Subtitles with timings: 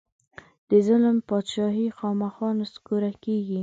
[0.69, 3.59] د ظلم بادچاهي خامخا نسکوره کېږي.